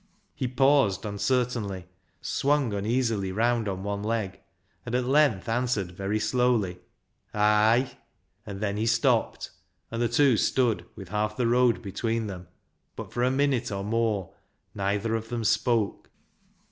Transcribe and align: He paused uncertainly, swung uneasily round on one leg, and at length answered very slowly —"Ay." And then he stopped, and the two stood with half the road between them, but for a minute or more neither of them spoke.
He 0.33 0.47
paused 0.47 1.05
uncertainly, 1.05 1.85
swung 2.21 2.73
uneasily 2.73 3.31
round 3.31 3.67
on 3.67 3.83
one 3.83 4.01
leg, 4.01 4.39
and 4.83 4.95
at 4.95 5.05
length 5.05 5.47
answered 5.47 5.91
very 5.91 6.19
slowly 6.19 6.79
—"Ay." 7.35 7.97
And 8.43 8.61
then 8.61 8.77
he 8.77 8.87
stopped, 8.87 9.51
and 9.91 10.01
the 10.01 10.09
two 10.09 10.37
stood 10.37 10.87
with 10.95 11.09
half 11.09 11.37
the 11.37 11.45
road 11.45 11.83
between 11.83 12.25
them, 12.25 12.47
but 12.95 13.13
for 13.13 13.21
a 13.21 13.29
minute 13.29 13.71
or 13.71 13.83
more 13.83 14.33
neither 14.73 15.13
of 15.13 15.29
them 15.29 15.43
spoke. 15.43 16.09